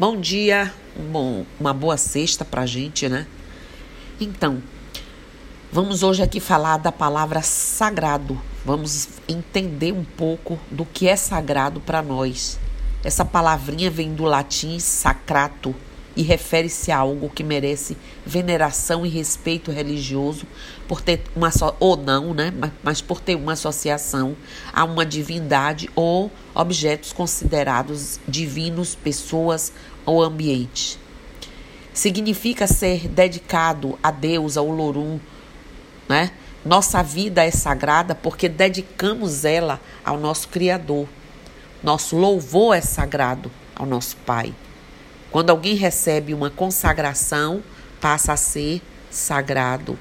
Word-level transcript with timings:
Bom 0.00 0.16
dia, 0.18 0.72
uma 1.60 1.74
boa 1.74 1.98
sexta 1.98 2.42
pra 2.42 2.64
gente, 2.64 3.06
né? 3.06 3.26
Então, 4.18 4.62
vamos 5.70 6.02
hoje 6.02 6.22
aqui 6.22 6.40
falar 6.40 6.78
da 6.78 6.90
palavra 6.90 7.42
sagrado. 7.42 8.40
Vamos 8.64 9.10
entender 9.28 9.92
um 9.92 10.02
pouco 10.02 10.58
do 10.70 10.86
que 10.86 11.06
é 11.06 11.16
sagrado 11.16 11.80
para 11.80 12.00
nós. 12.00 12.58
Essa 13.04 13.26
palavrinha 13.26 13.90
vem 13.90 14.14
do 14.14 14.24
latim 14.24 14.78
sacrato 14.78 15.76
e 16.16 16.22
refere-se 16.22 16.90
a 16.90 16.98
algo 16.98 17.30
que 17.30 17.44
merece 17.44 17.96
veneração 18.26 19.06
e 19.06 19.08
respeito 19.08 19.70
religioso 19.70 20.46
por 20.88 21.00
ter 21.00 21.22
uma 21.36 21.50
so, 21.50 21.74
ou 21.78 21.96
não, 21.96 22.34
né, 22.34 22.52
mas, 22.56 22.72
mas 22.82 23.00
por 23.00 23.20
ter 23.20 23.36
uma 23.36 23.52
associação 23.52 24.36
a 24.72 24.84
uma 24.84 25.06
divindade 25.06 25.88
ou 25.94 26.30
objetos 26.54 27.12
considerados 27.12 28.18
divinos, 28.26 28.94
pessoas 28.94 29.72
ou 30.04 30.22
ambiente. 30.22 30.98
Significa 31.92 32.66
ser 32.66 33.08
dedicado 33.08 33.98
a 34.02 34.10
Deus, 34.10 34.56
ao 34.56 34.68
Lorum, 34.68 35.18
né? 36.08 36.30
Nossa 36.64 37.02
vida 37.02 37.42
é 37.42 37.50
sagrada 37.50 38.14
porque 38.14 38.48
dedicamos 38.48 39.44
ela 39.44 39.80
ao 40.04 40.18
nosso 40.18 40.48
Criador. 40.48 41.08
Nosso 41.82 42.16
louvor 42.16 42.76
é 42.76 42.82
sagrado 42.82 43.50
ao 43.74 43.86
nosso 43.86 44.16
Pai. 44.18 44.54
Quando 45.30 45.50
alguém 45.50 45.74
recebe 45.74 46.34
uma 46.34 46.50
consagração, 46.50 47.62
passa 48.00 48.32
a 48.32 48.36
ser 48.36 48.82
sagrado. 49.10 49.98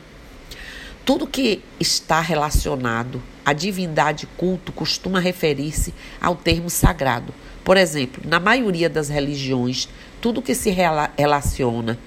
Tudo 1.06 1.28
que 1.28 1.64
está 1.80 2.20
relacionado 2.20 3.22
à 3.46 3.54
divindade 3.54 4.28
culto 4.38 4.72
costuma 4.72 5.20
referir-se 5.20 5.94
ao 6.22 6.36
termo 6.36 6.70
sagrado. 6.70 7.34
Por 7.64 7.78
exemplo, 7.78 8.22
na 8.28 8.40
maioria 8.40 8.90
das 8.90 9.10
religiões, 9.10 9.88
tudo 10.22 10.42
que 10.42 10.56
se 10.56 10.72
relaciona 11.18 11.98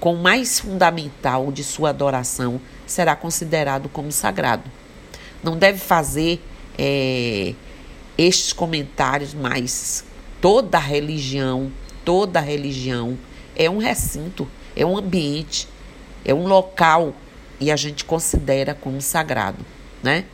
com 0.00 0.14
o 0.14 0.22
mais 0.22 0.60
fundamental 0.60 1.50
de 1.50 1.64
sua 1.64 1.90
adoração 1.90 2.60
será 2.86 3.16
considerado 3.16 3.88
como 3.88 4.10
sagrado. 4.12 4.70
Não 5.42 5.56
deve 5.56 5.78
fazer 5.78 6.42
é, 6.76 7.54
estes 8.18 8.52
comentários, 8.52 9.34
mas 9.34 10.04
toda 10.40 10.78
religião 10.78 11.72
toda 12.04 12.40
religião 12.40 13.18
é 13.56 13.68
um 13.68 13.78
recinto, 13.78 14.48
é 14.76 14.84
um 14.84 14.96
ambiente, 14.96 15.68
é 16.24 16.34
um 16.34 16.46
local 16.46 17.14
e 17.60 17.70
a 17.70 17.76
gente 17.76 18.04
considera 18.04 18.74
como 18.74 19.00
sagrado, 19.00 19.64
né? 20.02 20.24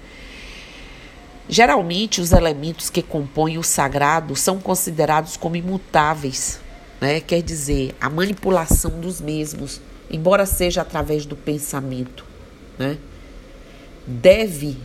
Geralmente 1.49 2.21
os 2.21 2.33
elementos 2.33 2.89
que 2.91 3.03
compõem 3.03 3.59
o 3.59 3.63
sagrado 3.63 4.37
são 4.37 4.61
considerados 4.61 5.37
como 5.37 5.57
imutáveis, 5.57 6.61
né? 7.01 7.21
Quer 7.21 7.43
dizer, 7.43 7.95
a 8.01 8.09
manipulação 8.09 9.01
dos 9.01 9.21
mesmos, 9.21 9.81
embora 10.11 10.47
seja 10.47 10.83
através 10.83 11.27
do 11.27 11.37
pensamento, 11.37 12.25
né? 12.79 12.99
Deve 14.07 14.79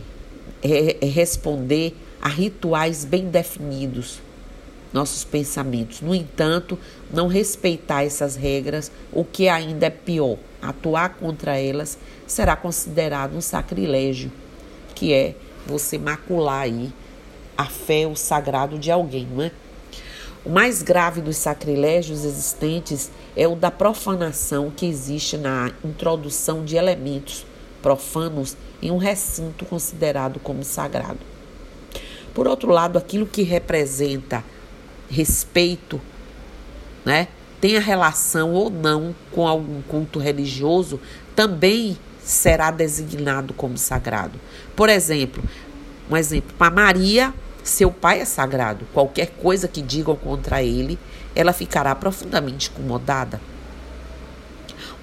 é 0.62 1.06
responder 1.06 1.96
a 2.20 2.28
rituais 2.28 3.04
bem 3.04 3.28
definidos, 3.28 4.20
nossos 4.96 5.24
pensamentos. 5.24 6.00
No 6.00 6.14
entanto, 6.14 6.78
não 7.12 7.28
respeitar 7.28 8.02
essas 8.02 8.34
regras, 8.34 8.90
o 9.12 9.24
que 9.24 9.46
ainda 9.46 9.86
é 9.86 9.90
pior, 9.90 10.38
atuar 10.62 11.10
contra 11.10 11.58
elas, 11.58 11.98
será 12.26 12.56
considerado 12.56 13.36
um 13.36 13.40
sacrilégio, 13.42 14.32
que 14.94 15.12
é 15.12 15.34
você 15.66 15.98
macular 15.98 16.62
aí 16.62 16.90
a 17.58 17.66
fé, 17.66 18.06
o 18.06 18.16
sagrado 18.16 18.78
de 18.78 18.90
alguém, 18.90 19.28
não 19.30 19.42
é? 19.42 19.52
O 20.44 20.48
mais 20.48 20.80
grave 20.80 21.20
dos 21.20 21.36
sacrilégios 21.36 22.24
existentes 22.24 23.10
é 23.36 23.46
o 23.46 23.54
da 23.54 23.70
profanação 23.70 24.72
que 24.74 24.86
existe 24.86 25.36
na 25.36 25.72
introdução 25.84 26.64
de 26.64 26.76
elementos 26.76 27.44
profanos 27.82 28.56
em 28.80 28.90
um 28.90 28.96
recinto 28.96 29.64
considerado 29.66 30.38
como 30.40 30.64
sagrado. 30.64 31.18
Por 32.32 32.46
outro 32.46 32.70
lado, 32.70 32.96
aquilo 32.96 33.26
que 33.26 33.42
representa 33.42 34.44
respeito, 35.08 36.00
né? 37.04 37.28
Tenha 37.60 37.80
relação 37.80 38.52
ou 38.52 38.68
não 38.70 39.14
com 39.32 39.46
algum 39.46 39.80
culto 39.82 40.18
religioso, 40.18 41.00
também 41.34 41.96
será 42.22 42.70
designado 42.70 43.54
como 43.54 43.78
sagrado. 43.78 44.38
Por 44.74 44.88
exemplo, 44.88 45.42
um 46.10 46.16
exemplo, 46.16 46.54
para 46.58 46.74
Maria, 46.74 47.32
seu 47.62 47.90
pai 47.90 48.20
é 48.20 48.24
sagrado. 48.24 48.86
Qualquer 48.92 49.28
coisa 49.42 49.66
que 49.66 49.80
digam 49.80 50.14
contra 50.16 50.62
ele, 50.62 50.98
ela 51.34 51.52
ficará 51.52 51.94
profundamente 51.94 52.70
incomodada. 52.70 53.40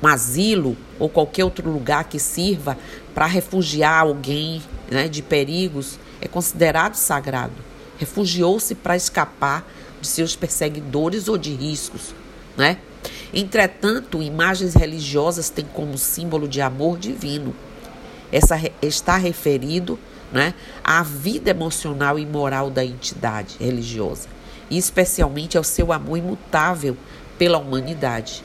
Um 0.01 0.07
asilo 0.07 0.75
ou 0.99 1.09
qualquer 1.09 1.45
outro 1.45 1.69
lugar 1.69 2.05
que 2.05 2.19
sirva 2.19 2.77
para 3.13 3.25
refugiar 3.25 4.01
alguém 4.01 4.61
né, 4.89 5.07
de 5.07 5.21
perigos 5.21 5.97
é 6.19 6.27
considerado 6.27 6.95
sagrado. 6.95 7.53
Refugiou-se 7.97 8.75
para 8.75 8.97
escapar 8.97 9.65
de 10.03 10.09
seus 10.09 10.35
perseguidores 10.35 11.29
ou 11.29 11.37
de 11.37 11.53
riscos, 11.53 12.13
né? 12.57 12.77
Entretanto, 13.33 14.21
imagens 14.21 14.75
religiosas 14.75 15.49
têm 15.49 15.65
como 15.73 15.97
símbolo 15.97 16.47
de 16.47 16.61
amor 16.61 16.99
divino. 16.99 17.55
Essa 18.31 18.59
está 18.81 19.15
referido, 19.15 19.97
né, 20.31 20.53
à 20.83 21.01
vida 21.03 21.51
emocional 21.51 22.19
e 22.19 22.25
moral 22.25 22.69
da 22.69 22.83
entidade 22.83 23.55
religiosa, 23.59 24.27
e 24.69 24.77
especialmente 24.77 25.57
ao 25.57 25.63
seu 25.63 25.93
amor 25.93 26.17
imutável 26.17 26.97
pela 27.37 27.57
humanidade. 27.57 28.43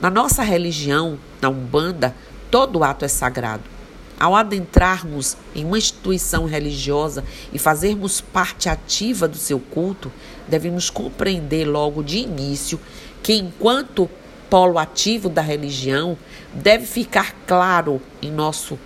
Na 0.00 0.08
nossa 0.10 0.42
religião, 0.42 1.18
na 1.40 1.48
Umbanda, 1.48 2.14
todo 2.50 2.82
ato 2.82 3.04
é 3.04 3.08
sagrado. 3.08 3.75
Ao 4.18 4.34
adentrarmos 4.34 5.36
em 5.54 5.62
uma 5.64 5.76
instituição 5.76 6.46
religiosa 6.46 7.22
e 7.52 7.58
fazermos 7.58 8.20
parte 8.20 8.66
ativa 8.66 9.28
do 9.28 9.36
seu 9.36 9.60
culto, 9.60 10.10
devemos 10.48 10.88
compreender 10.88 11.66
logo 11.66 12.02
de 12.02 12.18
início 12.18 12.80
que, 13.22 13.34
enquanto 13.34 14.08
polo 14.48 14.78
ativo 14.78 15.28
da 15.28 15.42
religião, 15.42 16.16
deve 16.54 16.86
ficar 16.86 17.34
claro 17.46 18.00
em 18.22 18.30
nosso, 18.30 18.78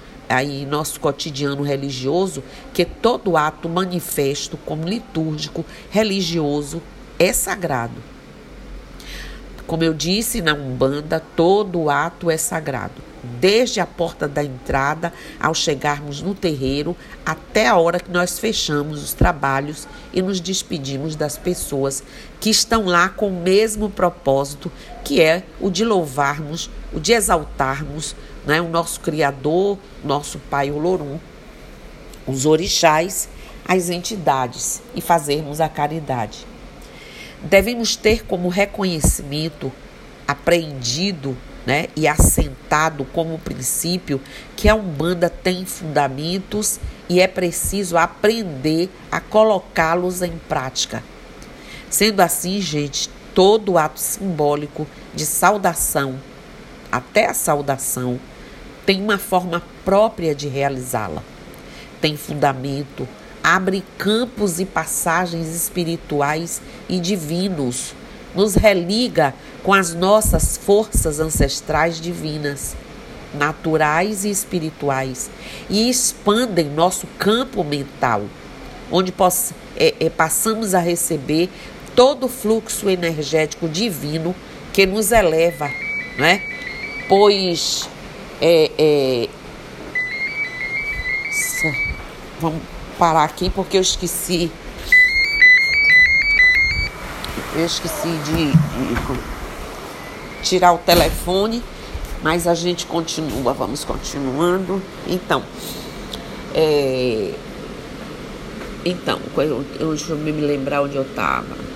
em 0.43 0.67
nosso 0.67 0.99
cotidiano 0.99 1.63
religioso 1.63 2.43
que 2.75 2.85
todo 2.85 3.37
ato 3.37 3.69
manifesto 3.69 4.57
como 4.57 4.89
litúrgico 4.89 5.65
religioso 5.91 6.83
é 7.21 7.33
sagrado. 7.33 8.03
Como 9.65 9.85
eu 9.85 9.95
disse 9.95 10.43
na 10.43 10.55
Umbanda, 10.55 11.23
todo 11.37 11.89
ato 11.89 12.29
é 12.29 12.37
sagrado 12.37 13.10
desde 13.23 13.81
a 13.81 13.87
porta 13.87 14.27
da 14.27 14.43
entrada 14.43 15.13
ao 15.39 15.55
chegarmos 15.55 16.23
no 16.23 16.35
terreiro 16.35 16.97
até 17.25 17.67
a 17.67 17.77
hora 17.77 18.01
que 18.01 18.11
nós 18.11 18.39
fechamos 18.39 19.03
os 19.03 19.13
trabalhos 19.13 19.87
e 20.13 20.23
nos 20.23 20.41
despedimos 20.41 21.15
das 21.15 21.37
pessoas 21.37 22.03
que 22.41 22.51
estão 22.51 22.87
lá 22.87 23.09
com 23.09 23.29
o 23.29 23.43
mesmo 23.43 23.91
propósito, 23.91 24.73
que 25.05 25.21
é 25.21 25.45
o 25.61 25.71
de 25.71 25.85
louvarmos, 25.85 26.71
o 26.93 27.01
de 27.01 27.13
exaltarmos 27.13 28.17
né, 28.47 28.61
o 28.61 28.69
nosso 28.69 29.01
Criador, 29.01 29.79
nosso 30.03 30.39
Pai 30.39 30.71
Olorum, 30.71 31.19
os 32.27 32.47
orixás, 32.47 33.29
as 33.67 33.91
entidades 33.91 34.83
e 34.95 35.01
fazermos 35.01 35.61
a 35.61 35.69
caridade. 35.69 36.47
Devemos 37.43 37.97
ter 37.97 38.25
como 38.25 38.49
reconhecimento 38.49 39.73
apreendido 40.27 41.37
né, 41.67 41.89
e 41.95 42.09
assentado 42.09 43.05
como 43.07 43.39
princípio 43.39 44.21
que 44.57 44.69
a 44.69 44.75
Umbanda 44.75 45.29
tem 45.29 45.65
fundamentos 45.65 46.81
e 47.09 47.21
é 47.21 47.27
preciso 47.27 47.97
aprender 47.97 48.89
a 49.11 49.21
colocá-los 49.21 50.23
em 50.23 50.39
prática. 50.49 51.03
Sendo 51.89 52.21
assim, 52.21 52.61
gente, 52.61 53.11
todo 53.35 53.77
ato 53.77 54.01
simbólico 54.01 54.87
de 55.15 55.27
saudação, 55.27 56.19
até 56.91 57.27
a 57.27 57.35
saudação, 57.35 58.19
tem 58.87 59.03
uma 59.03 59.19
forma 59.19 59.63
própria 59.85 60.35
de 60.35 60.49
realizá-la. 60.49 61.23
Tem 62.01 62.17
fundamento, 62.17 63.07
abre 63.43 63.85
campos 63.99 64.59
e 64.59 64.65
passagens 64.65 65.49
espirituais 65.55 66.63
e 66.89 66.99
divinos 66.99 67.95
nos 68.35 68.55
religa 68.55 69.35
com 69.63 69.73
as 69.73 69.95
nossas 69.95 70.57
forças 70.57 71.21
ancestrais 71.21 72.01
divinas, 72.01 72.77
naturais 73.35 74.25
e 74.25 74.31
espirituais, 74.31 75.31
e 75.69 75.89
expandem 75.89 76.67
nosso 76.67 77.07
campo 77.19 77.63
mental, 77.63 78.23
onde 78.91 79.13
poss 79.13 79.53
é, 79.77 79.95
é, 80.01 80.11
passamos 80.11 80.75
a 80.75 80.81
receber 80.81 81.49
todo 81.95 82.27
o 82.27 82.29
fluxo 82.29 82.89
energético 82.89 83.69
divino 83.69 84.35
que 84.73 84.87
nos 84.87 85.13
eleva, 85.13 85.71
né? 86.19 86.43
Pois 87.09 87.89
é, 88.41 88.71
é, 88.79 89.29
vamos 92.41 92.63
parar 92.99 93.25
aqui 93.25 93.51
porque 93.51 93.77
eu 93.77 93.83
esqueci 93.83 94.51
Eu 97.55 97.67
esqueci 97.67 98.09
de, 98.25 98.53
de 98.53 99.21
tirar 100.43 100.73
o 100.73 100.79
telefone, 100.79 101.63
mas 102.23 102.47
a 102.47 102.55
gente 102.55 102.87
continua, 102.87 103.53
vamos 103.53 103.85
continuando. 103.85 104.81
Então, 105.07 105.43
é, 106.55 107.33
então, 108.85 109.21
eu, 109.37 109.65
deixa 109.79 110.13
eu 110.13 110.17
me 110.17 110.33
lembrar 110.33 110.83
onde 110.83 110.97
eu 110.97 111.03
estava. 111.03 111.71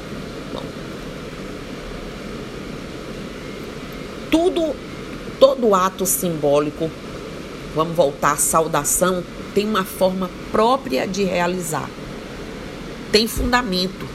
Tudo, 4.31 4.75
todo 5.39 5.75
ato 5.75 6.07
simbólico, 6.07 6.91
vamos 7.75 7.95
voltar 7.95 8.33
à 8.33 8.37
saudação, 8.37 9.23
tem 9.55 9.67
uma 9.67 9.85
forma 9.85 10.31
própria 10.51 11.07
de 11.07 11.25
realizar. 11.25 11.89
Tem 13.13 13.29
fundamento, 13.29 14.09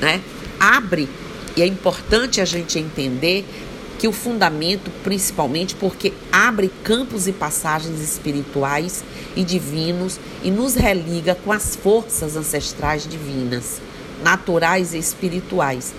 né? 0.00 0.20
Abre, 0.58 1.08
e 1.56 1.62
é 1.62 1.66
importante 1.66 2.40
a 2.40 2.44
gente 2.44 2.78
entender 2.78 3.44
que 3.98 4.08
o 4.08 4.12
fundamento, 4.12 4.90
principalmente 5.04 5.74
porque 5.74 6.14
abre 6.32 6.70
campos 6.82 7.28
e 7.28 7.32
passagens 7.32 8.00
espirituais 8.00 9.04
e 9.36 9.44
divinos 9.44 10.18
e 10.42 10.50
nos 10.50 10.74
religa 10.74 11.34
com 11.34 11.52
as 11.52 11.76
forças 11.76 12.34
ancestrais 12.34 13.06
divinas, 13.06 13.78
naturais 14.24 14.94
e 14.94 14.98
espirituais. 14.98 15.92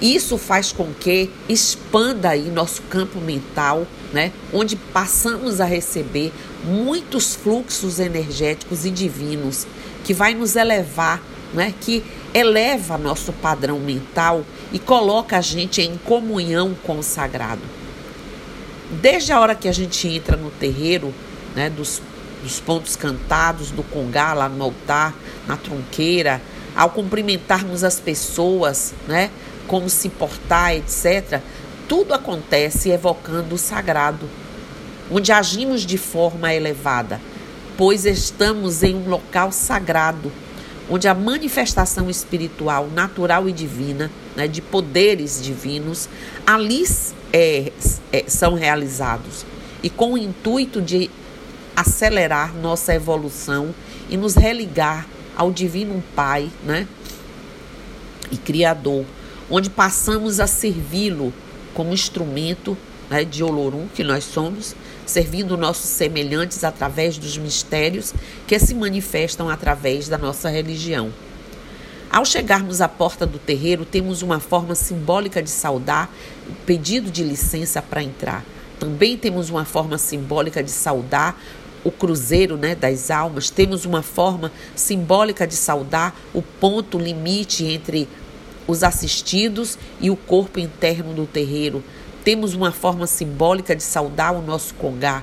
Isso 0.00 0.38
faz 0.38 0.72
com 0.72 0.94
que 0.98 1.30
expanda 1.46 2.30
aí 2.30 2.48
nosso 2.48 2.80
campo 2.82 3.20
mental, 3.20 3.86
né, 4.14 4.32
onde 4.52 4.74
passamos 4.74 5.60
a 5.60 5.66
receber 5.66 6.32
muitos 6.64 7.34
fluxos 7.34 8.00
energéticos 8.00 8.86
e 8.86 8.90
divinos 8.90 9.66
que 10.04 10.14
vai 10.14 10.34
nos 10.34 10.56
elevar, 10.56 11.22
né, 11.52 11.74
que 11.82 12.02
eleva 12.34 12.96
nosso 12.96 13.32
padrão 13.32 13.78
mental 13.78 14.44
e 14.72 14.78
coloca 14.78 15.36
a 15.36 15.40
gente 15.40 15.82
em 15.82 15.96
comunhão 15.98 16.74
com 16.82 16.98
o 16.98 17.02
sagrado. 17.02 17.62
Desde 19.00 19.32
a 19.32 19.40
hora 19.40 19.54
que 19.54 19.68
a 19.68 19.72
gente 19.72 20.08
entra 20.08 20.36
no 20.36 20.50
terreiro, 20.50 21.12
né, 21.54 21.68
dos, 21.68 22.00
dos 22.42 22.60
pontos 22.60 22.96
cantados, 22.96 23.70
do 23.70 23.82
congá, 23.82 24.32
lá 24.32 24.48
no 24.48 24.64
altar, 24.64 25.14
na 25.46 25.56
tronqueira, 25.56 26.40
ao 26.74 26.90
cumprimentarmos 26.90 27.84
as 27.84 28.00
pessoas, 28.00 28.94
né, 29.06 29.30
como 29.66 29.88
se 29.88 30.08
portar, 30.08 30.74
etc., 30.74 31.40
tudo 31.88 32.14
acontece 32.14 32.90
evocando 32.90 33.54
o 33.54 33.58
sagrado, 33.58 34.28
onde 35.10 35.32
agimos 35.32 35.82
de 35.82 35.98
forma 35.98 36.54
elevada, 36.54 37.20
pois 37.76 38.06
estamos 38.06 38.82
em 38.82 38.94
um 38.94 39.08
local 39.08 39.52
sagrado 39.52 40.32
onde 40.90 41.08
a 41.08 41.14
manifestação 41.14 42.10
espiritual, 42.10 42.88
natural 42.88 43.48
e 43.48 43.52
divina, 43.52 44.10
né, 44.36 44.46
de 44.46 44.60
poderes 44.60 45.42
divinos, 45.42 46.08
ali 46.46 46.84
é, 47.32 47.72
é, 48.12 48.24
são 48.26 48.54
realizados. 48.54 49.44
E 49.82 49.90
com 49.90 50.12
o 50.12 50.18
intuito 50.18 50.80
de 50.80 51.10
acelerar 51.74 52.54
nossa 52.54 52.94
evolução 52.94 53.74
e 54.08 54.16
nos 54.16 54.34
religar 54.34 55.06
ao 55.36 55.50
Divino 55.50 56.02
Pai 56.14 56.50
né, 56.64 56.86
e 58.30 58.36
Criador, 58.36 59.04
onde 59.50 59.70
passamos 59.70 60.40
a 60.40 60.46
servi-lo 60.46 61.32
como 61.74 61.92
instrumento 61.92 62.76
né, 63.12 63.24
de 63.24 63.44
Olorum, 63.44 63.86
que 63.94 64.02
nós 64.02 64.24
somos, 64.24 64.74
servindo 65.04 65.56
nossos 65.56 65.90
semelhantes 65.90 66.64
através 66.64 67.18
dos 67.18 67.36
mistérios 67.36 68.14
que 68.46 68.58
se 68.58 68.74
manifestam 68.74 69.50
através 69.50 70.08
da 70.08 70.16
nossa 70.16 70.48
religião. 70.48 71.12
Ao 72.10 72.24
chegarmos 72.24 72.80
à 72.80 72.88
porta 72.88 73.26
do 73.26 73.38
terreiro, 73.38 73.84
temos 73.84 74.22
uma 74.22 74.40
forma 74.40 74.74
simbólica 74.74 75.42
de 75.42 75.50
saudar 75.50 76.10
o 76.48 76.54
pedido 76.64 77.10
de 77.10 77.22
licença 77.22 77.82
para 77.82 78.02
entrar. 78.02 78.44
Também 78.78 79.16
temos 79.16 79.50
uma 79.50 79.66
forma 79.66 79.98
simbólica 79.98 80.62
de 80.62 80.70
saudar 80.70 81.38
o 81.84 81.90
cruzeiro 81.90 82.56
né, 82.56 82.74
das 82.74 83.10
almas, 83.10 83.50
temos 83.50 83.84
uma 83.84 84.02
forma 84.02 84.52
simbólica 84.74 85.46
de 85.46 85.54
saudar 85.54 86.14
o 86.32 86.40
ponto 86.40 86.96
limite 86.96 87.64
entre 87.64 88.08
os 88.66 88.82
assistidos 88.82 89.76
e 90.00 90.10
o 90.10 90.16
corpo 90.16 90.60
interno 90.60 91.12
do 91.12 91.26
terreiro, 91.26 91.82
temos 92.24 92.54
uma 92.54 92.70
forma 92.70 93.06
simbólica 93.06 93.74
de 93.74 93.82
saudar 93.82 94.32
o 94.32 94.42
nosso 94.42 94.74
congá. 94.74 95.22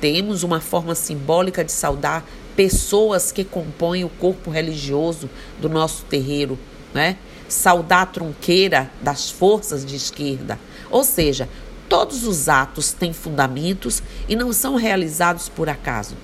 Temos 0.00 0.42
uma 0.42 0.60
forma 0.60 0.94
simbólica 0.94 1.64
de 1.64 1.72
saudar 1.72 2.24
pessoas 2.54 3.32
que 3.32 3.44
compõem 3.44 4.04
o 4.04 4.08
corpo 4.08 4.50
religioso 4.50 5.28
do 5.60 5.68
nosso 5.68 6.04
terreiro, 6.04 6.58
né? 6.92 7.16
Saudar 7.48 8.02
a 8.02 8.06
tronqueira 8.06 8.90
das 9.00 9.30
forças 9.30 9.84
de 9.84 9.96
esquerda. 9.96 10.58
Ou 10.90 11.02
seja, 11.02 11.48
todos 11.88 12.26
os 12.26 12.48
atos 12.48 12.92
têm 12.92 13.12
fundamentos 13.12 14.02
e 14.28 14.36
não 14.36 14.52
são 14.52 14.76
realizados 14.76 15.48
por 15.48 15.68
acaso. 15.68 16.14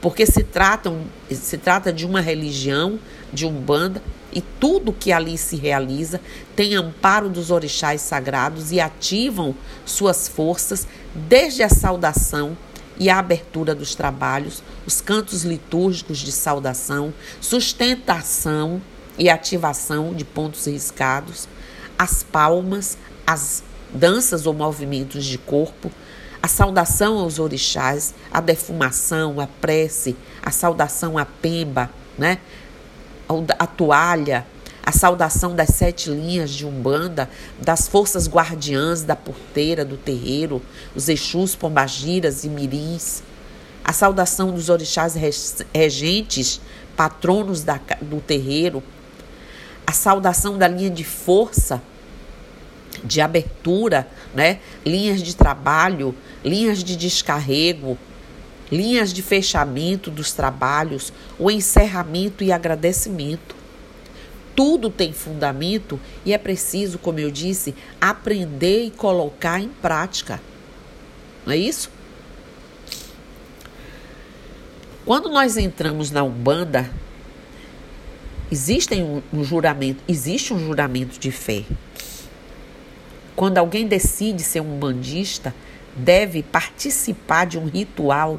Porque 0.00 0.24
se, 0.24 0.42
tratam, 0.42 1.02
se 1.30 1.58
trata 1.58 1.92
de 1.92 2.06
uma 2.06 2.20
religião, 2.20 2.98
de 3.32 3.46
um 3.46 3.52
banda 3.52 4.02
e 4.32 4.40
tudo 4.40 4.92
que 4.92 5.12
ali 5.12 5.36
se 5.36 5.56
realiza 5.56 6.20
tem 6.54 6.74
amparo 6.74 7.28
dos 7.28 7.50
orixás 7.50 8.00
sagrados 8.00 8.72
e 8.72 8.80
ativam 8.80 9.54
suas 9.84 10.28
forças 10.28 10.86
desde 11.14 11.62
a 11.62 11.68
saudação 11.68 12.56
e 12.98 13.08
a 13.08 13.18
abertura 13.18 13.74
dos 13.74 13.94
trabalhos, 13.94 14.62
os 14.86 15.00
cantos 15.00 15.42
litúrgicos 15.42 16.18
de 16.18 16.30
saudação, 16.30 17.14
sustentação 17.40 18.80
e 19.18 19.30
ativação 19.30 20.12
de 20.12 20.24
pontos 20.24 20.66
riscados, 20.66 21.48
as 21.98 22.22
palmas, 22.22 22.98
as 23.26 23.62
danças 23.92 24.46
ou 24.46 24.52
movimentos 24.52 25.24
de 25.24 25.38
corpo, 25.38 25.90
a 26.42 26.48
saudação 26.48 27.18
aos 27.18 27.38
orixás, 27.38 28.14
a 28.32 28.40
defumação, 28.40 29.40
a 29.40 29.46
prece, 29.46 30.16
a 30.42 30.50
saudação 30.50 31.18
à 31.18 31.24
pemba, 31.24 31.90
né? 32.16 32.38
a 33.58 33.66
toalha, 33.66 34.46
a 34.82 34.90
saudação 34.90 35.54
das 35.54 35.68
sete 35.70 36.10
linhas 36.10 36.50
de 36.50 36.66
Umbanda, 36.66 37.30
das 37.60 37.86
forças 37.86 38.28
guardiãs 38.28 39.02
da 39.02 39.14
porteira 39.14 39.84
do 39.84 39.96
terreiro, 39.96 40.60
os 40.96 41.08
Exus, 41.08 41.54
Pombagiras 41.54 42.44
e 42.44 42.48
Mirins, 42.48 43.22
a 43.84 43.92
saudação 43.92 44.50
dos 44.50 44.68
orixás 44.68 45.14
regentes, 45.72 46.60
patronos 46.96 47.62
da, 47.62 47.78
do 48.02 48.20
terreiro, 48.20 48.82
a 49.86 49.92
saudação 49.92 50.58
da 50.58 50.66
linha 50.66 50.90
de 50.90 51.04
força, 51.04 51.82
de 53.04 53.20
abertura, 53.20 54.08
né? 54.34 54.58
linhas 54.84 55.22
de 55.22 55.34
trabalho, 55.34 56.14
linhas 56.44 56.82
de 56.82 56.96
descarrego, 56.96 57.98
linhas 58.70 59.12
de 59.12 59.22
fechamento 59.22 60.10
dos 60.10 60.32
trabalhos, 60.32 61.12
o 61.38 61.50
encerramento 61.50 62.44
e 62.44 62.52
agradecimento. 62.52 63.56
Tudo 64.54 64.90
tem 64.90 65.12
fundamento 65.12 65.98
e 66.24 66.32
é 66.32 66.38
preciso, 66.38 66.98
como 66.98 67.18
eu 67.18 67.30
disse, 67.30 67.74
aprender 68.00 68.84
e 68.84 68.90
colocar 68.90 69.60
em 69.60 69.68
prática. 69.68 70.40
Não 71.46 71.52
é 71.52 71.56
isso? 71.56 71.90
Quando 75.04 75.30
nós 75.30 75.56
entramos 75.56 76.10
na 76.10 76.22
Umbanda, 76.22 76.90
existe 78.50 78.94
um, 78.94 79.22
um 79.32 79.42
juramento, 79.42 80.02
existe 80.06 80.52
um 80.52 80.58
juramento 80.58 81.18
de 81.18 81.30
fé. 81.30 81.64
Quando 83.40 83.56
alguém 83.56 83.86
decide 83.86 84.42
ser 84.42 84.60
um 84.60 84.78
bandista, 84.78 85.54
deve 85.96 86.42
participar 86.42 87.46
de 87.46 87.58
um 87.58 87.64
ritual 87.64 88.38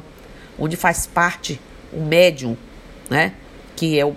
onde 0.56 0.76
faz 0.76 1.08
parte 1.08 1.60
o 1.92 2.00
médium, 2.00 2.56
né? 3.10 3.32
que 3.74 3.98
é 3.98 4.06
o, 4.06 4.14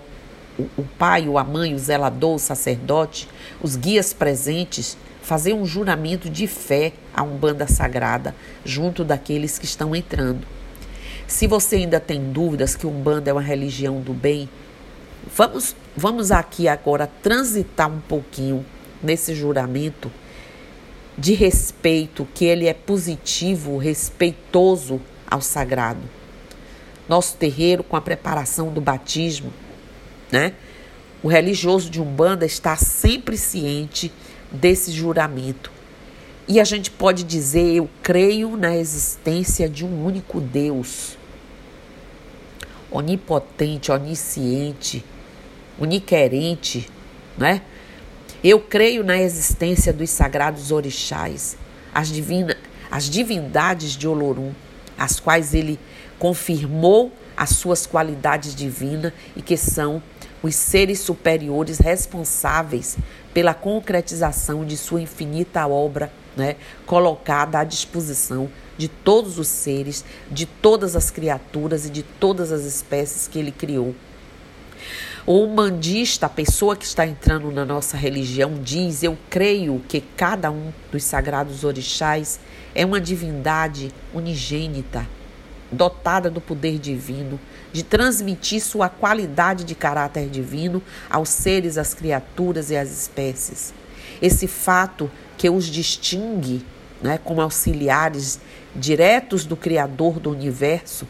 o, 0.56 0.84
pai, 0.96 1.26
a 1.26 1.42
mãe, 1.42 1.74
o 1.74 1.78
zelador, 1.80 2.36
o 2.36 2.38
sacerdote, 2.38 3.28
os 3.60 3.74
guias 3.74 4.12
presentes, 4.12 4.96
fazer 5.22 5.54
um 5.54 5.66
juramento 5.66 6.30
de 6.30 6.46
fé 6.46 6.92
a 7.12 7.20
Umbanda 7.20 7.66
Sagrada 7.66 8.32
junto 8.64 9.02
daqueles 9.02 9.58
que 9.58 9.64
estão 9.64 9.92
entrando. 9.92 10.46
Se 11.26 11.48
você 11.48 11.74
ainda 11.74 11.98
tem 11.98 12.30
dúvidas 12.30 12.76
que 12.76 12.86
Umbanda 12.86 13.28
é 13.28 13.32
uma 13.32 13.42
religião 13.42 14.00
do 14.00 14.14
bem, 14.14 14.48
vamos, 15.36 15.74
vamos 15.96 16.30
aqui 16.30 16.68
agora 16.68 17.10
transitar 17.24 17.90
um 17.90 17.98
pouquinho 17.98 18.64
nesse 19.02 19.34
juramento 19.34 20.12
de 21.18 21.32
respeito, 21.34 22.26
que 22.34 22.44
ele 22.44 22.66
é 22.66 22.74
positivo, 22.74 23.78
respeitoso 23.78 25.00
ao 25.28 25.40
sagrado 25.40 26.16
nosso 27.08 27.36
terreiro 27.36 27.82
com 27.82 27.96
a 27.96 28.00
preparação 28.00 28.72
do 28.72 28.80
batismo, 28.80 29.52
né? 30.30 30.52
O 31.22 31.28
religioso 31.28 31.88
de 31.90 32.00
Umbanda 32.00 32.44
está 32.44 32.76
sempre 32.76 33.36
ciente 33.36 34.12
desse 34.50 34.92
juramento. 34.92 35.72
E 36.48 36.60
a 36.60 36.64
gente 36.64 36.90
pode 36.90 37.24
dizer: 37.24 37.74
eu 37.74 37.88
creio 38.02 38.56
na 38.56 38.76
existência 38.76 39.68
de 39.68 39.84
um 39.84 40.04
único 40.04 40.40
Deus, 40.40 41.16
onipotente, 42.90 43.90
onisciente, 43.90 45.04
uniquerente, 45.78 46.88
né? 47.36 47.62
Eu 48.48 48.60
creio 48.60 49.02
na 49.02 49.20
existência 49.20 49.92
dos 49.92 50.08
sagrados 50.08 50.70
orixás, 50.70 51.56
as, 51.92 52.06
divina, 52.06 52.56
as 52.88 53.10
divindades 53.10 53.96
de 53.96 54.06
Olorum, 54.06 54.52
as 54.96 55.18
quais 55.18 55.52
ele 55.52 55.80
confirmou 56.16 57.12
as 57.36 57.50
suas 57.50 57.88
qualidades 57.88 58.54
divinas 58.54 59.12
e 59.34 59.42
que 59.42 59.56
são 59.56 60.00
os 60.44 60.54
seres 60.54 61.00
superiores 61.00 61.80
responsáveis 61.80 62.96
pela 63.34 63.52
concretização 63.52 64.64
de 64.64 64.76
sua 64.76 65.00
infinita 65.00 65.66
obra, 65.66 66.12
né, 66.36 66.54
colocada 66.86 67.58
à 67.58 67.64
disposição 67.64 68.48
de 68.78 68.86
todos 68.86 69.40
os 69.40 69.48
seres, 69.48 70.04
de 70.30 70.46
todas 70.46 70.94
as 70.94 71.10
criaturas 71.10 71.84
e 71.84 71.90
de 71.90 72.04
todas 72.04 72.52
as 72.52 72.62
espécies 72.62 73.26
que 73.26 73.40
ele 73.40 73.50
criou. 73.50 73.92
O 75.28 75.42
humanista, 75.42 76.26
a 76.26 76.28
pessoa 76.28 76.76
que 76.76 76.84
está 76.84 77.04
entrando 77.04 77.50
na 77.50 77.64
nossa 77.64 77.96
religião, 77.96 78.60
diz: 78.62 79.02
Eu 79.02 79.18
creio 79.28 79.82
que 79.88 80.00
cada 80.00 80.52
um 80.52 80.72
dos 80.92 81.02
sagrados 81.02 81.64
orixás 81.64 82.38
é 82.72 82.86
uma 82.86 83.00
divindade 83.00 83.92
unigênita, 84.14 85.04
dotada 85.72 86.30
do 86.30 86.40
poder 86.40 86.78
divino, 86.78 87.40
de 87.72 87.82
transmitir 87.82 88.60
sua 88.60 88.88
qualidade 88.88 89.64
de 89.64 89.74
caráter 89.74 90.28
divino 90.28 90.80
aos 91.10 91.30
seres, 91.30 91.76
às 91.76 91.92
criaturas 91.92 92.70
e 92.70 92.76
às 92.76 92.88
espécies. 92.92 93.74
Esse 94.22 94.46
fato 94.46 95.10
que 95.36 95.50
os 95.50 95.66
distingue 95.66 96.64
né, 97.02 97.18
como 97.18 97.40
auxiliares 97.40 98.38
diretos 98.76 99.44
do 99.44 99.56
Criador 99.56 100.20
do 100.20 100.30
universo, 100.30 101.04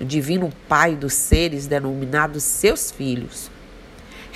o 0.00 0.04
Divino 0.04 0.52
Pai 0.68 0.94
dos 0.94 1.14
seres, 1.14 1.66
denominados 1.66 2.44
seus 2.44 2.92
filhos, 2.92 3.50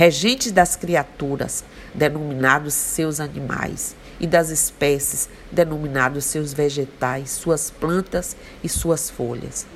regentes 0.00 0.50
das 0.50 0.76
criaturas, 0.76 1.62
denominados 1.94 2.72
seus 2.72 3.20
animais, 3.20 3.94
e 4.18 4.26
das 4.26 4.48
espécies, 4.48 5.28
denominados 5.52 6.24
seus 6.24 6.54
vegetais, 6.54 7.28
suas 7.32 7.70
plantas 7.70 8.34
e 8.64 8.68
suas 8.68 9.10
folhas. 9.10 9.66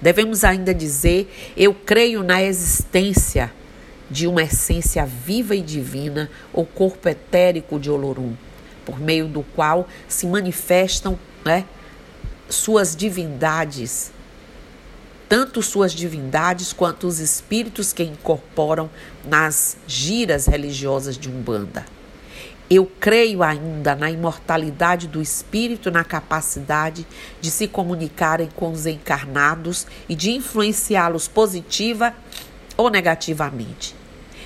Devemos 0.00 0.44
ainda 0.44 0.72
dizer: 0.72 1.28
eu 1.56 1.74
creio 1.74 2.22
na 2.22 2.40
existência 2.40 3.52
de 4.08 4.28
uma 4.28 4.44
essência 4.44 5.04
viva 5.04 5.56
e 5.56 5.60
divina, 5.60 6.30
ou 6.52 6.64
corpo 6.64 7.08
etérico 7.08 7.80
de 7.80 7.90
Olorum, 7.90 8.36
por 8.86 9.00
meio 9.00 9.26
do 9.26 9.42
qual 9.56 9.88
se 10.06 10.24
manifestam 10.24 11.18
né, 11.44 11.64
suas 12.48 12.94
divindades, 12.94 14.12
tanto 15.34 15.60
suas 15.62 15.92
divindades 15.92 16.72
quanto 16.72 17.08
os 17.08 17.18
espíritos 17.18 17.92
que 17.92 18.04
incorporam 18.04 18.88
nas 19.24 19.76
giras 19.84 20.46
religiosas 20.46 21.18
de 21.18 21.28
Umbanda. 21.28 21.84
Eu 22.70 22.86
creio 22.86 23.42
ainda 23.42 23.96
na 23.96 24.08
imortalidade 24.12 25.08
do 25.08 25.20
espírito, 25.20 25.90
na 25.90 26.04
capacidade 26.04 27.04
de 27.40 27.50
se 27.50 27.66
comunicarem 27.66 28.48
com 28.54 28.70
os 28.70 28.86
encarnados 28.86 29.88
e 30.08 30.14
de 30.14 30.30
influenciá-los 30.30 31.26
positiva 31.26 32.14
ou 32.76 32.88
negativamente. 32.88 33.96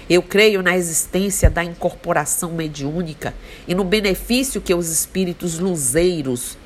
Eu 0.09 0.23
creio 0.23 0.63
na 0.63 0.75
existência 0.75 1.51
da 1.51 1.63
incorporação 1.63 2.53
mediúnica 2.53 3.35
e 3.67 3.75
no 3.75 3.85
benefício 3.85 4.59
que 4.59 4.73
os 4.73 4.89
espíritos 4.89 5.59
luzeiros, 5.59 6.57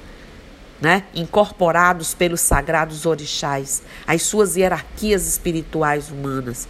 né, 0.83 1.05
incorporados 1.15 2.13
pelos 2.13 2.41
sagrados 2.41 3.07
orixás, 3.07 3.85
as 4.05 4.23
suas 4.23 4.57
hierarquias 4.57 5.29
espirituais 5.29 6.11
humanas, 6.11 6.67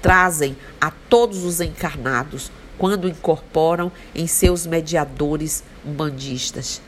trazem 0.00 0.56
a 0.80 0.92
todos 0.92 1.44
os 1.44 1.60
encarnados 1.60 2.52
quando 2.78 3.08
incorporam 3.08 3.90
em 4.14 4.28
seus 4.28 4.66
mediadores 4.66 5.64
umbandistas. 5.84 6.80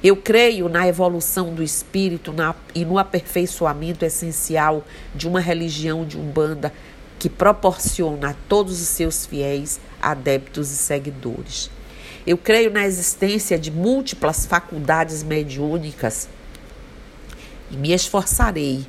Eu 0.00 0.16
creio 0.16 0.68
na 0.68 0.86
evolução 0.86 1.52
do 1.52 1.62
espírito 1.62 2.32
na, 2.32 2.54
e 2.72 2.84
no 2.84 2.98
aperfeiçoamento 2.98 4.04
essencial 4.04 4.84
de 5.12 5.26
uma 5.26 5.40
religião 5.40 6.04
de 6.04 6.16
Umbanda 6.16 6.72
que 7.18 7.28
proporciona 7.28 8.30
a 8.30 8.34
todos 8.48 8.80
os 8.80 8.88
seus 8.88 9.26
fiéis, 9.26 9.80
adeptos 10.00 10.70
e 10.70 10.76
seguidores. 10.76 11.68
Eu 12.26 12.36
creio 12.36 12.72
na 12.72 12.84
existência 12.84 13.56
de 13.56 13.70
múltiplas 13.70 14.46
faculdades 14.46 15.22
mediúnicas 15.22 16.28
e 17.70 17.76
me 17.76 17.92
esforçarei 17.92 18.84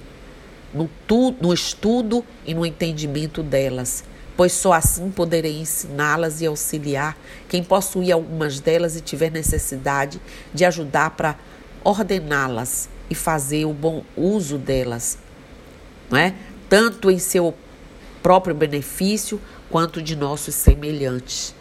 no, 0.74 0.90
tu, 1.06 1.36
no 1.40 1.54
estudo 1.54 2.26
e 2.46 2.54
no 2.54 2.66
entendimento 2.66 3.44
delas, 3.44 4.04
pois 4.36 4.54
só 4.54 4.74
assim 4.74 5.12
poderei 5.12 5.60
ensiná-las 5.60 6.42
e 6.42 6.48
auxiliar 6.48 7.16
quem 7.48 7.64
possuir 7.64 8.12
algumas 8.12 8.60
delas 8.60 8.96
e 8.96 9.02
tiver 9.02 9.32
necessidade 9.32 10.20
de 10.54 10.66
ajudar 10.66 11.12
para 11.12 11.38
ordená-las 11.84 12.90
e 13.10 13.16
fazer 13.16 13.66
o 13.66 13.74
bom 13.74 14.04
uso 14.16 14.58
delas, 14.58 15.18
não 16.10 16.18
é? 16.18 16.34
tanto 16.68 17.10
em 17.10 17.20
seu 17.20 17.54
próprio 18.22 18.54
benefício 18.54 19.40
quanto 19.70 20.02
de 20.02 20.16
nossos 20.16 20.56
semelhantes. 20.56 21.56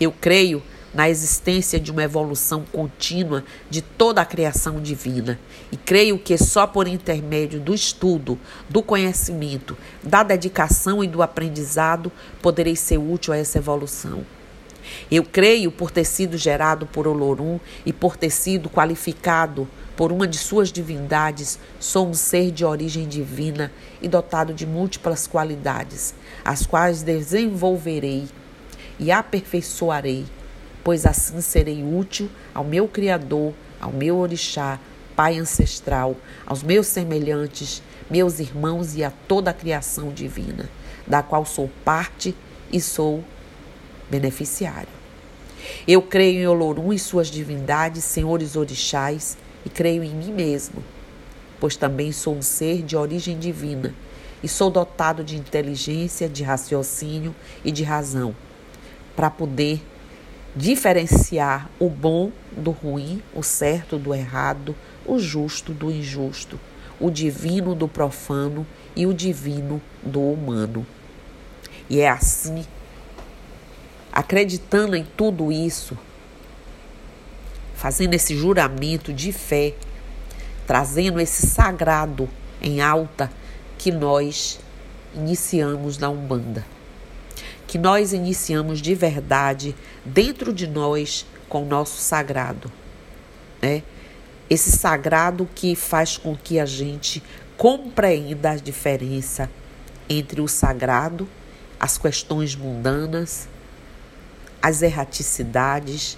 Eu 0.00 0.12
creio 0.12 0.62
na 0.94 1.08
existência 1.08 1.78
de 1.78 1.90
uma 1.90 2.02
evolução 2.02 2.64
contínua 2.72 3.44
de 3.68 3.82
toda 3.82 4.20
a 4.20 4.24
criação 4.24 4.80
divina 4.80 5.38
e 5.70 5.76
creio 5.76 6.18
que 6.18 6.36
só 6.38 6.66
por 6.66 6.88
intermédio 6.88 7.60
do 7.60 7.74
estudo, 7.74 8.38
do 8.68 8.82
conhecimento, 8.82 9.76
da 10.02 10.22
dedicação 10.22 11.04
e 11.04 11.06
do 11.06 11.22
aprendizado 11.22 12.10
poderei 12.40 12.74
ser 12.74 12.98
útil 12.98 13.32
a 13.32 13.36
essa 13.36 13.58
evolução. 13.58 14.24
Eu 15.10 15.22
creio 15.22 15.70
por 15.70 15.90
ter 15.90 16.04
sido 16.04 16.38
gerado 16.38 16.86
por 16.86 17.06
Olorum 17.06 17.60
e 17.84 17.92
por 17.92 18.16
ter 18.16 18.30
sido 18.30 18.70
qualificado 18.70 19.68
por 19.96 20.12
uma 20.12 20.26
de 20.26 20.38
suas 20.38 20.72
divindades, 20.72 21.58
sou 21.78 22.08
um 22.08 22.14
ser 22.14 22.50
de 22.50 22.64
origem 22.64 23.06
divina 23.06 23.70
e 24.00 24.08
dotado 24.08 24.54
de 24.54 24.64
múltiplas 24.64 25.26
qualidades, 25.26 26.14
as 26.44 26.64
quais 26.64 27.02
desenvolverei 27.02 28.28
e 28.98 29.10
aperfeiçoarei 29.10 30.26
pois 30.88 31.04
assim 31.04 31.38
serei 31.42 31.84
útil 31.84 32.30
ao 32.54 32.64
meu 32.64 32.88
Criador, 32.88 33.52
ao 33.78 33.92
meu 33.92 34.16
orixá, 34.16 34.80
Pai 35.14 35.36
ancestral, 35.36 36.16
aos 36.46 36.62
meus 36.62 36.86
semelhantes, 36.86 37.82
meus 38.08 38.38
irmãos 38.38 38.96
e 38.96 39.04
a 39.04 39.10
toda 39.10 39.50
a 39.50 39.52
criação 39.52 40.10
divina, 40.10 40.66
da 41.06 41.22
qual 41.22 41.44
sou 41.44 41.68
parte 41.84 42.34
e 42.72 42.80
sou 42.80 43.22
beneficiário. 44.08 44.88
Eu 45.86 46.00
creio 46.00 46.40
em 46.40 46.46
Olorum 46.46 46.90
e 46.90 46.98
suas 46.98 47.26
divindades, 47.28 48.04
senhores 48.04 48.56
orixás, 48.56 49.36
e 49.66 49.68
creio 49.68 50.02
em 50.02 50.14
mim 50.14 50.32
mesmo, 50.32 50.82
pois 51.60 51.76
também 51.76 52.12
sou 52.12 52.34
um 52.34 52.40
ser 52.40 52.82
de 52.82 52.96
origem 52.96 53.38
divina 53.38 53.94
e 54.42 54.48
sou 54.48 54.70
dotado 54.70 55.22
de 55.22 55.36
inteligência, 55.36 56.30
de 56.30 56.42
raciocínio 56.42 57.34
e 57.62 57.70
de 57.70 57.82
razão, 57.82 58.34
para 59.18 59.30
poder 59.30 59.84
diferenciar 60.54 61.68
o 61.80 61.90
bom 61.90 62.30
do 62.52 62.70
ruim, 62.70 63.20
o 63.34 63.42
certo 63.42 63.98
do 63.98 64.14
errado, 64.14 64.76
o 65.04 65.18
justo 65.18 65.74
do 65.74 65.90
injusto, 65.90 66.56
o 67.00 67.10
divino 67.10 67.74
do 67.74 67.88
profano 67.88 68.64
e 68.94 69.06
o 69.06 69.12
divino 69.12 69.82
do 70.04 70.20
humano. 70.20 70.86
E 71.90 72.00
é 72.00 72.08
assim, 72.08 72.64
acreditando 74.12 74.94
em 74.94 75.02
tudo 75.02 75.50
isso, 75.50 75.98
fazendo 77.74 78.14
esse 78.14 78.36
juramento 78.36 79.12
de 79.12 79.32
fé, 79.32 79.74
trazendo 80.64 81.18
esse 81.18 81.44
sagrado 81.44 82.28
em 82.62 82.80
alta, 82.80 83.28
que 83.76 83.90
nós 83.90 84.60
iniciamos 85.12 85.98
na 85.98 86.08
Umbanda 86.08 86.77
que 87.68 87.76
nós 87.76 88.14
iniciamos 88.14 88.80
de 88.80 88.94
verdade 88.94 89.76
dentro 90.02 90.54
de 90.54 90.66
nós 90.66 91.26
com 91.50 91.62
o 91.62 91.66
nosso 91.66 92.00
sagrado. 92.00 92.72
Né? 93.60 93.82
Esse 94.48 94.72
sagrado 94.72 95.46
que 95.54 95.76
faz 95.76 96.16
com 96.16 96.34
que 96.34 96.58
a 96.58 96.64
gente 96.64 97.22
compreenda 97.58 98.52
a 98.52 98.56
diferença 98.56 99.50
entre 100.08 100.40
o 100.40 100.48
sagrado, 100.48 101.28
as 101.78 101.98
questões 101.98 102.56
mundanas, 102.56 103.46
as 104.62 104.80
erraticidades, 104.80 106.16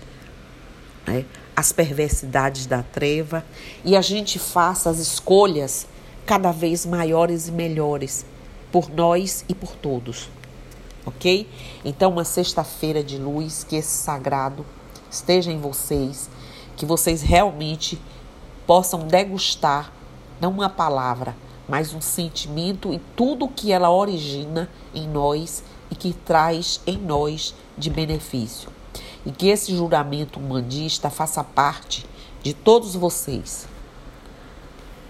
né? 1.04 1.24
as 1.56 1.72
perversidades 1.72 2.64
da 2.64 2.84
treva 2.84 3.44
e 3.84 3.96
a 3.96 4.00
gente 4.00 4.38
faça 4.38 4.88
as 4.88 4.98
escolhas 4.98 5.88
cada 6.24 6.52
vez 6.52 6.86
maiores 6.86 7.48
e 7.48 7.52
melhores 7.52 8.24
por 8.70 8.88
nós 8.88 9.44
e 9.48 9.54
por 9.54 9.74
todos 9.74 10.28
ok? 11.10 11.48
Então, 11.84 12.12
uma 12.12 12.24
sexta-feira 12.24 13.04
de 13.04 13.18
luz, 13.18 13.64
que 13.64 13.76
esse 13.76 13.96
sagrado 13.96 14.64
esteja 15.10 15.52
em 15.52 15.60
vocês, 15.60 16.30
que 16.76 16.86
vocês 16.86 17.22
realmente 17.22 18.00
possam 18.66 19.06
degustar, 19.06 19.92
não 20.40 20.50
uma 20.50 20.70
palavra, 20.70 21.36
mas 21.68 21.92
um 21.92 22.00
sentimento 22.00 22.92
e 22.92 22.98
tudo 23.14 23.48
que 23.48 23.70
ela 23.70 23.90
origina 23.90 24.68
em 24.94 25.06
nós 25.06 25.62
e 25.90 25.94
que 25.94 26.12
traz 26.12 26.80
em 26.86 26.96
nós 26.96 27.54
de 27.76 27.90
benefício. 27.90 28.70
E 29.24 29.30
que 29.30 29.48
esse 29.48 29.76
juramento 29.76 30.40
humanista 30.40 31.10
faça 31.10 31.44
parte 31.44 32.06
de 32.42 32.54
todos 32.54 32.94
vocês. 32.94 33.68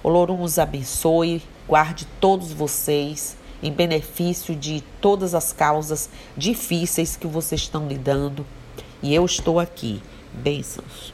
O 0.03 0.09
Lorum 0.09 0.43
os 0.43 0.59
abençoe, 0.59 1.43
guarde 1.69 2.07
todos 2.21 2.53
vocês 2.53 3.37
em 3.63 3.73
benefício 3.73 4.55
de 4.55 4.83
todas 5.01 5.35
as 5.35 5.53
causas 5.53 6.09
difíceis 6.37 7.17
que 7.17 7.27
vocês 7.27 7.63
estão 7.63 7.87
lidando. 7.87 8.47
E 9.03 9.15
eu 9.15 9.25
estou 9.25 9.59
aqui. 9.59 10.03
Bênçãos. 10.33 11.09